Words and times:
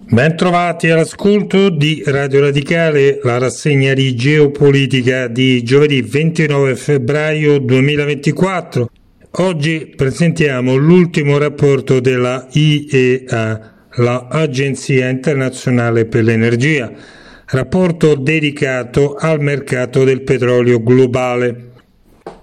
Bentrovati 0.00 0.88
all'ascolto 0.88 1.68
di 1.68 2.02
Radio 2.06 2.40
Radicale, 2.40 3.20
la 3.22 3.36
rassegna 3.36 3.92
di 3.92 4.14
geopolitica 4.14 5.28
di 5.28 5.62
giovedì 5.62 6.00
29 6.00 6.76
febbraio 6.76 7.58
2024. 7.58 8.90
Oggi 9.32 9.92
presentiamo 9.94 10.76
l'ultimo 10.76 11.36
rapporto 11.36 12.00
della 12.00 12.46
IEA, 12.50 13.86
l'Agenzia 13.96 15.10
Internazionale 15.10 16.06
per 16.06 16.24
l'Energia, 16.24 16.90
rapporto 17.48 18.14
dedicato 18.14 19.14
al 19.14 19.42
mercato 19.42 20.04
del 20.04 20.22
petrolio 20.22 20.82
globale. 20.82 21.70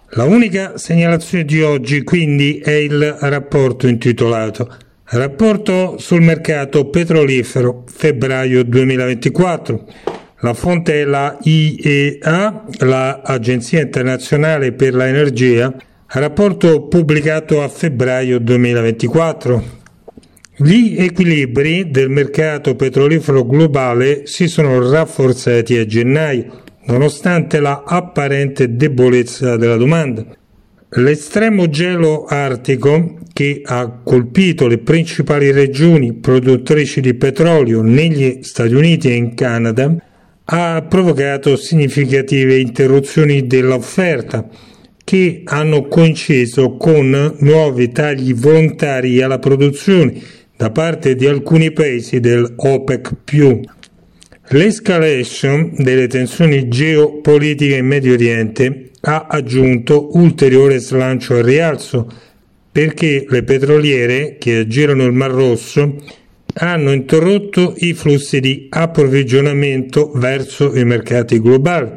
La 0.10 0.26
unica 0.26 0.78
segnalazione 0.78 1.46
di 1.46 1.64
oggi 1.64 2.04
quindi 2.04 2.60
è 2.60 2.74
il 2.74 3.18
rapporto 3.22 3.88
intitolato 3.88 4.88
Rapporto 5.12 5.98
sul 5.98 6.22
mercato 6.22 6.88
petrolifero 6.88 7.84
febbraio 7.92 8.64
2024. 8.64 9.88
La 10.42 10.54
fonte 10.54 11.02
è 11.02 11.04
la 11.04 11.36
IEA, 11.42 12.66
l'Agenzia 12.78 13.82
Internazionale 13.82 14.72
per 14.74 14.94
l'Energia, 14.94 15.76
rapporto 16.10 16.88
pubblicato 16.88 17.64
a 17.64 17.68
febbraio 17.70 18.40
2024. 18.40 19.64
Gli 20.58 20.98
equilibri 21.00 21.90
del 21.90 22.12
mercato 22.12 22.76
petrolifero 22.76 23.48
globale 23.48 24.28
si 24.28 24.48
sono 24.48 24.92
rafforzati 24.92 25.76
a 25.76 25.88
gennaio, 25.88 26.62
nonostante 26.86 27.60
la 27.60 27.82
apparente 27.84 28.76
debolezza 28.76 29.58
della 29.58 29.78
domanda. 29.78 30.24
L'estremo 30.94 31.70
gelo 31.70 32.26
artico 32.26 33.20
che 33.32 33.62
ha 33.64 34.02
colpito 34.04 34.66
le 34.66 34.80
principali 34.80 35.52
regioni 35.52 36.14
produttrici 36.14 37.00
di 37.00 37.14
petrolio 37.14 37.84
negli 37.84 38.40
Stati 38.42 38.74
Uniti 38.74 39.10
e 39.10 39.14
in 39.14 39.36
Canada 39.36 39.96
ha 40.46 40.82
provocato 40.90 41.56
significative 41.58 42.58
interruzioni 42.58 43.46
dell'offerta 43.46 44.50
che 45.04 45.44
hanno 45.46 45.88
coinciso 45.88 46.76
con 46.76 47.36
nuovi 47.38 47.92
tagli 47.92 48.34
volontari 48.34 49.22
alla 49.22 49.38
produzione 49.38 50.20
da 50.58 50.72
parte 50.72 51.14
di 51.14 51.28
alcuni 51.28 51.72
paesi 51.72 52.20
dell'OPEC. 52.20 53.12
L'escalation 54.52 55.74
delle 55.78 56.08
tensioni 56.08 56.68
geopolitiche 56.68 57.76
in 57.76 57.86
Medio 57.86 58.14
Oriente 58.14 58.90
ha 59.02 59.28
aggiunto 59.30 60.18
ulteriore 60.18 60.80
slancio 60.80 61.36
al 61.36 61.44
rialzo 61.44 62.12
perché 62.72 63.26
le 63.30 63.44
petroliere 63.44 64.38
che 64.40 64.58
aggirano 64.58 65.06
il 65.06 65.12
Mar 65.12 65.30
Rosso 65.30 65.98
hanno 66.56 66.92
interrotto 66.92 67.76
i 67.78 67.94
flussi 67.94 68.40
di 68.40 68.66
approvvigionamento 68.72 70.12
verso 70.16 70.76
i 70.76 70.84
mercati 70.84 71.40
globali. 71.40 71.92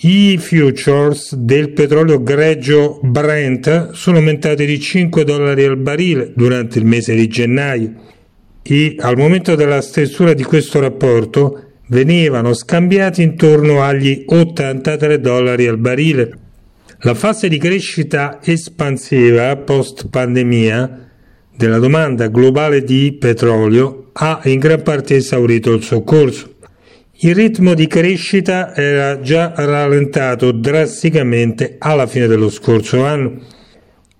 I 0.00 0.36
futures 0.36 1.34
del 1.34 1.70
petrolio 1.70 2.22
greggio 2.22 3.00
Brent 3.02 3.92
sono 3.92 4.18
aumentati 4.18 4.66
di 4.66 4.78
5 4.78 5.24
dollari 5.24 5.64
al 5.64 5.78
barile 5.78 6.30
durante 6.36 6.78
il 6.78 6.84
mese 6.84 7.14
di 7.14 7.26
gennaio 7.26 8.12
e 8.66 8.96
al 8.98 9.18
momento 9.18 9.54
della 9.54 9.82
stesura 9.82 10.32
di 10.32 10.42
questo 10.42 10.80
rapporto 10.80 11.64
venivano 11.88 12.54
scambiati 12.54 13.22
intorno 13.22 13.82
agli 13.82 14.24
83 14.26 15.20
dollari 15.20 15.66
al 15.66 15.76
barile. 15.76 16.38
La 17.00 17.12
fase 17.12 17.48
di 17.48 17.58
crescita 17.58 18.38
espansiva 18.42 19.54
post 19.56 20.08
pandemia 20.08 21.10
della 21.54 21.78
domanda 21.78 22.28
globale 22.28 22.82
di 22.82 23.14
petrolio 23.20 24.08
ha 24.14 24.40
in 24.44 24.58
gran 24.58 24.82
parte 24.82 25.16
esaurito 25.16 25.72
il 25.74 25.82
suo 25.82 26.02
corso. 26.02 26.52
Il 27.18 27.34
ritmo 27.34 27.74
di 27.74 27.86
crescita 27.86 28.74
era 28.74 29.20
già 29.20 29.52
rallentato 29.54 30.52
drasticamente 30.52 31.76
alla 31.78 32.06
fine 32.06 32.26
dello 32.26 32.48
scorso 32.48 33.04
anno, 33.04 33.40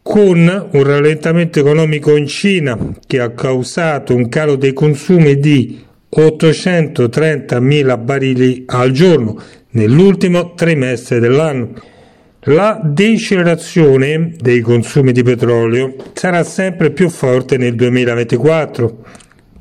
con 0.06 0.68
un 0.70 0.82
rallentamento 0.82 1.60
economico 1.60 2.14
in 2.14 2.26
Cina 2.26 2.76
che 3.06 3.20
ha 3.20 3.30
causato 3.30 4.14
un 4.14 4.28
calo 4.28 4.56
dei 4.56 4.74
consumi 4.74 5.38
di 5.38 5.82
830.000 6.14 8.04
barili 8.04 8.64
al 8.66 8.90
giorno 8.90 9.40
nell'ultimo 9.70 10.52
trimestre 10.52 11.20
dell'anno. 11.20 11.72
La 12.42 12.78
decelerazione 12.84 14.34
dei 14.38 14.60
consumi 14.60 15.12
di 15.12 15.22
petrolio 15.22 15.96
sarà 16.12 16.44
sempre 16.44 16.90
più 16.90 17.08
forte 17.08 17.56
nel 17.56 17.74
2024, 17.74 19.06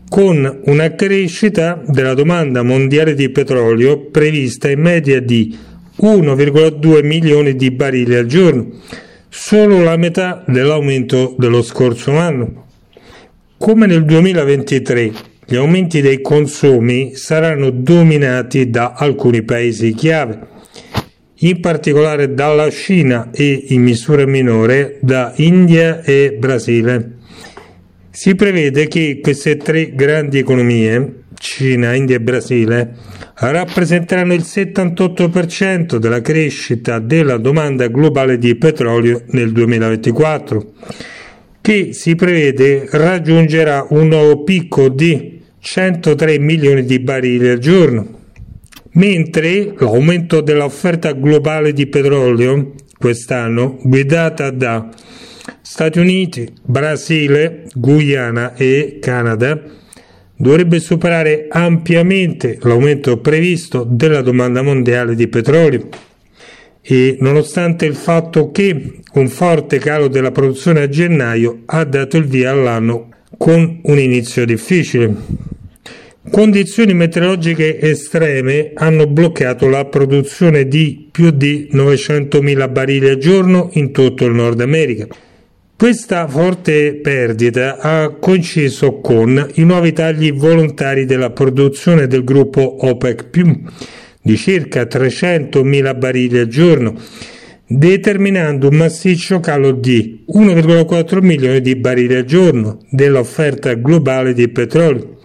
con 0.09 0.59
una 0.65 0.93
crescita 0.93 1.81
della 1.87 2.13
domanda 2.13 2.63
mondiale 2.63 3.13
di 3.13 3.29
petrolio 3.29 4.09
prevista 4.11 4.69
in 4.69 4.81
media 4.81 5.21
di 5.21 5.57
1,2 6.01 7.05
milioni 7.05 7.55
di 7.55 7.71
barili 7.71 8.15
al 8.15 8.25
giorno, 8.25 8.67
solo 9.35 9.81
la 9.81 9.97
metà 9.97 10.43
dell'aumento 10.45 11.33
dello 11.39 11.63
scorso 11.63 12.11
anno. 12.11 12.67
Come 13.57 13.87
nel 13.87 14.05
2023, 14.05 15.11
gli 15.47 15.55
aumenti 15.55 16.01
dei 16.01 16.21
consumi 16.21 17.15
saranno 17.15 17.71
dominati 17.71 18.69
da 18.69 18.93
alcuni 18.95 19.41
paesi 19.41 19.95
chiave, 19.95 20.39
in 21.39 21.59
particolare 21.59 22.35
dalla 22.35 22.69
Cina 22.69 23.31
e 23.31 23.65
in 23.69 23.81
misura 23.81 24.27
minore 24.27 24.99
da 25.01 25.33
India 25.37 26.03
e 26.03 26.35
Brasile. 26.37 27.17
Si 28.11 28.35
prevede 28.35 28.87
che 28.87 29.19
queste 29.19 29.57
tre 29.57 29.95
grandi 29.95 30.37
economie, 30.37 31.23
Cina, 31.39 31.95
India 31.95 32.17
e 32.17 32.21
Brasile, 32.21 32.95
rappresenteranno 33.35 34.33
il 34.33 34.43
78% 34.45 35.97
della 35.97 36.21
crescita 36.21 36.99
della 36.99 37.37
domanda 37.37 37.87
globale 37.87 38.37
di 38.37 38.55
petrolio 38.55 39.23
nel 39.27 39.51
2024 39.51 40.71
che 41.63 41.93
si 41.93 42.15
prevede 42.15 42.89
raggiungerà 42.91 43.87
un 43.91 44.09
nuovo 44.09 44.43
picco 44.43 44.89
di 44.89 45.41
103 45.59 46.37
milioni 46.37 46.83
di 46.83 46.99
barili 46.99 47.47
al 47.47 47.57
giorno, 47.59 48.19
mentre 48.95 49.73
l'aumento 49.77 50.41
dell'offerta 50.41 51.13
globale 51.13 51.71
di 51.71 51.87
petrolio 51.87 52.73
quest'anno, 52.97 53.77
guidata 53.81 54.51
da 54.51 54.89
Stati 55.61 55.99
Uniti, 55.99 56.51
Brasile, 56.61 57.67
Guyana 57.73 58.55
e 58.55 58.97
Canada, 58.99 59.57
dovrebbe 60.43 60.79
superare 60.79 61.47
ampiamente 61.49 62.59
l'aumento 62.61 63.17
previsto 63.17 63.87
della 63.89 64.21
domanda 64.21 64.61
mondiale 64.61 65.15
di 65.15 65.27
petrolio 65.27 65.87
e 66.81 67.15
nonostante 67.21 67.85
il 67.85 67.95
fatto 67.95 68.51
che 68.51 68.99
un 69.13 69.29
forte 69.29 69.79
calo 69.79 70.09
della 70.09 70.31
produzione 70.31 70.81
a 70.81 70.89
gennaio 70.89 71.61
ha 71.65 71.85
dato 71.85 72.17
il 72.17 72.25
via 72.25 72.51
all'anno 72.51 73.09
con 73.37 73.79
un 73.83 73.97
inizio 73.97 74.45
difficile. 74.45 75.15
Condizioni 76.29 76.93
meteorologiche 76.93 77.79
estreme 77.79 78.71
hanno 78.73 79.07
bloccato 79.07 79.69
la 79.69 79.85
produzione 79.85 80.67
di 80.67 81.07
più 81.09 81.31
di 81.31 81.69
900.000 81.71 82.69
barili 82.69 83.09
al 83.09 83.17
giorno 83.17 83.69
in 83.73 83.91
tutto 83.91 84.25
il 84.25 84.33
Nord 84.33 84.59
America. 84.59 85.07
Questa 85.83 86.29
forte 86.29 87.01
perdita 87.01 87.77
ha 87.77 88.11
coinciso 88.11 89.01
con 89.01 89.49
i 89.55 89.65
nuovi 89.65 89.91
tagli 89.91 90.31
volontari 90.31 91.03
della 91.03 91.31
produzione 91.31 92.07
del 92.07 92.23
gruppo 92.23 92.87
OPEC 92.87 93.25
di 94.21 94.37
circa 94.37 94.83
300.000 94.83 95.97
barili 95.97 96.39
al 96.39 96.47
giorno, 96.47 96.95
determinando 97.67 98.69
un 98.69 98.77
massiccio 98.77 99.41
calo 99.41 99.71
di 99.73 100.23
1,4 100.33 101.21
milioni 101.21 101.59
di 101.59 101.75
barili 101.75 102.15
al 102.15 102.23
giorno 102.23 102.79
dell'offerta 102.89 103.73
globale 103.73 104.31
di 104.31 104.47
petrolio. 104.47 105.17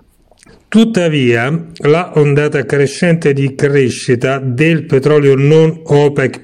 Tuttavia, 0.66 1.66
la 1.84 2.14
ondata 2.16 2.64
crescente 2.64 3.32
di 3.32 3.54
crescita 3.54 4.40
del 4.40 4.86
petrolio 4.86 5.36
non 5.36 5.82
OPEC 5.84 6.40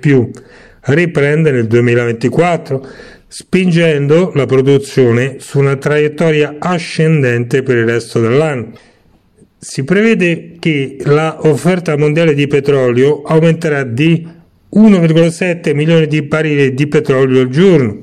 riprende 0.85 1.51
nel 1.51 1.67
2024, 1.67 2.87
spingendo 3.37 4.31
la 4.37 4.47
produzione 4.47 5.39
su 5.41 5.59
una 5.59 5.75
traiettoria 5.75 6.55
ascendente 6.61 7.65
per 7.65 7.79
il 7.79 7.85
resto 7.85 8.21
dell'anno. 8.21 8.71
Si 9.59 9.83
prevede 9.83 10.55
che 10.61 10.99
l'offerta 11.03 11.97
mondiale 11.97 12.35
di 12.35 12.47
petrolio 12.47 13.23
aumenterà 13.23 13.83
di 13.83 14.25
1,7 14.73 15.75
milioni 15.75 16.07
di 16.07 16.23
barili 16.23 16.75
di 16.75 16.87
petrolio 16.87 17.41
al 17.41 17.49
giorno, 17.49 18.03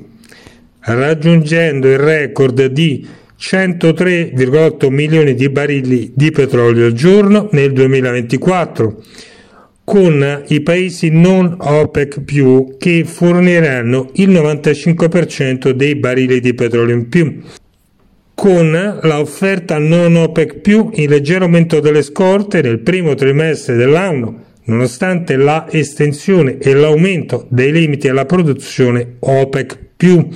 raggiungendo 0.80 1.88
il 1.88 1.98
record 1.98 2.66
di 2.66 3.08
103,8 3.40 4.90
milioni 4.90 5.34
di 5.34 5.48
barili 5.48 6.12
di 6.14 6.30
petrolio 6.30 6.84
al 6.84 6.92
giorno 6.92 7.48
nel 7.52 7.72
2024, 7.72 9.02
con 9.84 10.44
i 10.46 10.60
paesi 10.60 11.10
non 11.10 11.56
OPEC 11.58 12.20
più 12.20 12.76
che 12.78 13.04
forniranno 13.04 14.10
il 14.14 14.30
95% 14.30 15.70
dei 15.70 15.96
barili 15.96 16.40
di 16.40 16.54
petrolio 16.54 16.94
in 16.94 17.08
più. 17.08 17.40
con 18.34 18.98
l'offerta 19.02 19.78
non 19.78 20.16
OPEC 20.16 20.56
più 20.56 20.90
in 20.94 21.08
leggero 21.10 21.44
aumento 21.44 21.78
delle 21.78 22.02
scorte 22.02 22.60
nel 22.60 22.80
primo 22.80 23.14
trimestre 23.14 23.76
dell'anno, 23.76 24.44
nonostante 24.64 25.36
la 25.36 25.66
estensione 25.70 26.58
e 26.58 26.74
l'aumento 26.74 27.46
dei 27.50 27.70
limiti 27.70 28.08
alla 28.08 28.24
produzione 28.24 29.16
OPEC 29.20 29.78
più. 29.96 30.28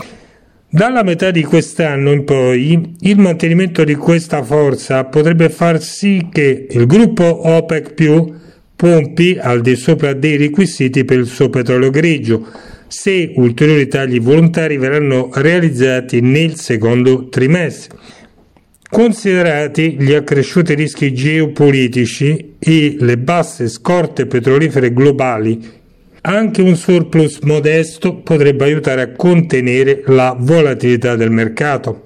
Dalla 0.69 1.03
metà 1.03 1.31
di 1.31 1.43
quest'anno 1.43 2.13
in 2.13 2.25
poi 2.25 2.95
il 3.01 3.19
mantenimento 3.19 3.83
di 3.83 3.95
questa 3.95 4.43
forza 4.43 5.05
potrebbe 5.05 5.49
far 5.49 5.83
sì 5.83 6.29
che 6.31 6.67
il 6.71 6.87
gruppo 6.87 7.49
OPEC 7.49 7.93
più 7.95 8.35
pompi 8.77 9.39
al 9.41 9.63
di 9.63 9.75
sopra 9.75 10.13
dei 10.13 10.37
requisiti 10.37 11.05
per 11.05 11.19
il 11.19 11.27
suo 11.27 11.49
petrolio 11.49 11.91
grigio, 11.91 12.47
se 12.87 13.33
ulteriori 13.37 13.89
tagli 13.89 14.21
volontari 14.21 14.77
verranno 14.77 15.31
realizzati 15.33 16.21
nel 16.21 16.57
secondo 16.57 17.29
trimestre. 17.29 17.99
Considerati 18.89 19.97
gli 19.99 20.13
accresciuti 20.13 20.75
rischi 20.75 21.13
geopolitici 21.13 22.55
e 22.59 22.97
le 23.01 23.19
basse 23.19 23.69
scorte 23.69 24.27
petrolifere 24.27 24.93
globali, 24.93 25.61
anche 26.21 26.63
un 26.63 26.77
surplus 26.77 27.41
modesto 27.41 28.17
potrebbe 28.17 28.65
aiutare 28.65 29.01
a 29.03 29.13
contenere 29.13 30.03
la 30.07 30.37
volatilità 30.39 31.17
del 31.17 31.31
mercato. 31.31 32.03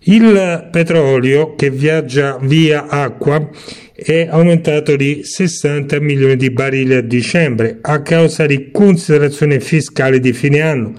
Il 0.00 0.68
petrolio 0.70 1.54
che 1.54 1.70
viaggia 1.70 2.38
via 2.40 2.86
acqua 2.86 3.48
è 3.96 4.28
aumentato 4.30 4.94
di 4.94 5.22
60 5.24 5.98
milioni 6.00 6.36
di 6.36 6.50
barili 6.50 6.94
a 6.94 7.00
dicembre 7.00 7.78
a 7.80 8.02
causa 8.02 8.44
di 8.44 8.70
considerazioni 8.70 9.58
fiscali 9.58 10.20
di 10.20 10.34
fine 10.34 10.60
anno 10.60 10.92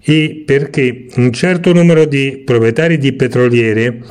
e 0.00 0.44
perché 0.46 1.06
un 1.16 1.32
certo 1.32 1.72
numero 1.72 2.04
di 2.04 2.42
proprietari 2.44 2.96
di 2.96 3.12
petroliere 3.14 4.02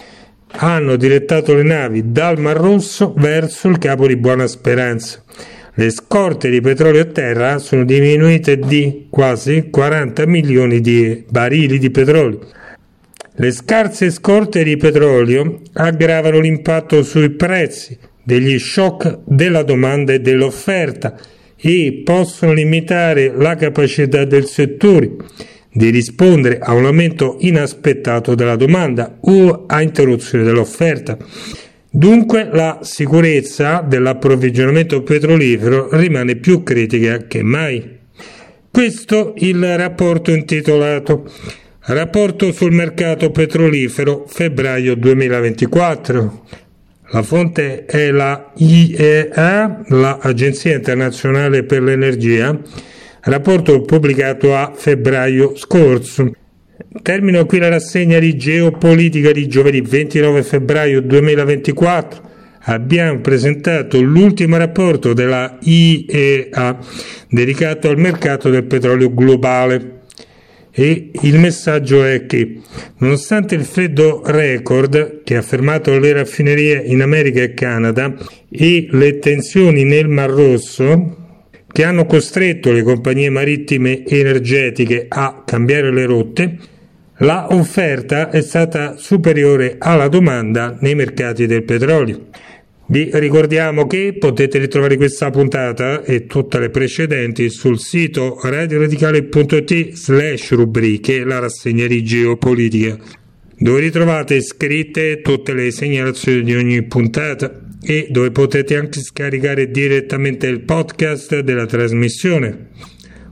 hanno 0.60 0.98
direttato 0.98 1.54
le 1.54 1.64
navi 1.64 2.12
dal 2.12 2.38
Mar 2.38 2.58
Rosso 2.58 3.14
verso 3.16 3.70
il 3.70 3.78
Capo 3.78 4.08
di 4.08 4.18
Buona 4.18 4.48
Speranza. 4.48 5.24
Le 5.76 5.90
scorte 5.90 6.50
di 6.50 6.60
petrolio 6.60 7.02
a 7.02 7.06
terra 7.06 7.60
sono 7.60 7.86
diminuite 7.86 8.58
di 8.58 9.08
quasi 9.10 9.70
40 9.70 10.26
milioni 10.26 10.82
di 10.82 11.24
barili 11.30 11.80
di 11.80 11.92
petrolio. 11.92 12.40
Le 13.36 13.52
scarse 13.52 14.10
scorte 14.10 14.64
di 14.64 14.76
petrolio 14.76 15.62
aggravano 15.74 16.40
l'impatto 16.40 17.04
sui 17.04 17.30
prezzi 17.30 17.98
degli 18.28 18.60
shock 18.60 19.20
della 19.24 19.64
domanda 19.64 20.12
e 20.12 20.20
dell'offerta 20.20 21.18
e 21.56 22.02
possono 22.04 22.52
limitare 22.52 23.32
la 23.34 23.56
capacità 23.56 24.26
del 24.26 24.44
settore 24.48 25.16
di 25.72 25.90
rispondere 25.92 26.60
a 26.60 26.74
un 26.74 26.84
aumento 26.84 27.38
inaspettato 27.40 28.36
della 28.36 28.58
domanda 28.58 29.20
o 29.22 29.64
a 29.66 29.82
interruzione 29.82 30.44
dell'offerta. 30.44 31.18
Dunque 31.90 32.50
la 32.52 32.80
sicurezza 32.82 33.80
dell'approvvigionamento 33.80 35.04
petrolifero 35.04 35.88
rimane 35.96 36.36
più 36.36 36.64
critica 36.64 37.28
che 37.28 37.44
mai. 37.44 37.98
Questo 38.70 39.36
il 39.38 39.78
rapporto 39.78 40.32
intitolato 40.32 41.32
Rapporto 41.90 42.52
sul 42.52 42.74
mercato 42.74 43.32
petrolifero 43.32 44.26
febbraio 44.28 44.96
2024 44.96 46.66
la 47.10 47.24
fonte 47.24 47.86
è 47.86 48.12
la 48.12 48.52
IEA, 48.56 49.84
l'Agenzia 49.88 50.76
Internazionale 50.76 51.64
per 51.64 51.82
l'Energia, 51.82 52.60
rapporto 53.22 53.82
pubblicato 53.82 54.54
a 54.56 54.74
febbraio 54.76 55.56
scorso. 55.56 56.32
Termino 57.02 57.46
qui 57.46 57.60
la 57.60 57.70
rassegna 57.70 58.20
di 58.20 58.36
geopolitica 58.36 59.32
di 59.32 59.48
giovedì 59.48 59.80
29 59.80 60.44
febbraio 60.44 61.02
2024. 61.02 62.26
Abbiamo 62.70 63.22
presentato 63.22 64.02
l'ultimo 64.02 64.58
rapporto 64.58 65.14
della 65.14 65.58
IEA 65.62 66.78
dedicato 67.30 67.88
al 67.88 67.98
mercato 67.98 68.50
del 68.50 68.66
petrolio 68.66 69.14
globale 69.14 69.97
e 70.80 71.10
il 71.24 71.40
messaggio 71.40 72.04
è 72.04 72.28
che 72.28 72.60
nonostante 72.98 73.56
il 73.56 73.64
freddo 73.64 74.22
record 74.24 75.24
che 75.24 75.36
ha 75.36 75.42
fermato 75.42 75.98
le 75.98 76.14
raffinerie 76.14 76.84
in 76.86 77.02
America 77.02 77.42
e 77.42 77.56
Canada 77.56 78.14
e 78.48 78.88
le 78.92 79.18
tensioni 79.18 79.86
nel 79.86 80.08
Mar 80.08 80.30
Rosso 80.30 81.16
che 81.68 81.84
hanno 81.84 82.06
costretto 82.06 82.72
le 82.72 82.84
compagnie 82.84 83.32
marittime 83.32 84.06
energetiche 84.06 85.08
a 85.10 85.42
cambiare 85.44 85.92
le 85.92 86.06
rotte, 86.06 86.58
la 87.18 87.48
offerta 87.50 88.30
è 88.30 88.42
stata 88.42 88.98
superiore 88.98 89.78
alla 89.80 90.08
domanda 90.08 90.78
nei 90.80 90.94
mercati 90.94 91.48
del 91.48 91.64
petrolio. 91.64 92.28
Vi 92.90 93.10
ricordiamo 93.14 93.86
che 93.86 94.16
potete 94.18 94.60
ritrovare 94.60 94.96
questa 94.96 95.30
puntata 95.30 96.04
e 96.04 96.26
tutte 96.26 96.58
le 96.58 96.70
precedenti 96.70 97.50
sul 97.50 97.80
sito 97.80 98.40
radioradicale.it 98.42 99.94
slash 99.94 100.52
rubriche 100.52 101.26
la 101.26 101.40
rassegna 101.40 101.86
di 101.86 102.02
geopolitica 102.04 102.98
dove 103.60 103.80
ritrovate 103.80 104.42
scritte 104.42 105.22
tutte 105.22 105.54
le 105.54 105.72
segnalazioni 105.72 106.44
di 106.44 106.56
ogni 106.56 106.84
puntata 106.84 107.60
e 107.82 108.08
dove 108.10 108.32
potete 108.32 108.78
anche 108.78 109.02
scaricare 109.02 109.72
direttamente 109.72 110.48
il 110.48 110.62
podcast 110.62 111.40
della 111.40 111.66
trasmissione. 111.66 112.70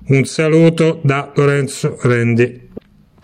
Un 0.08 0.25
saluto 0.25 1.00
da 1.04 1.31
Lorenzo 1.36 1.98
Rendi. 2.01 2.64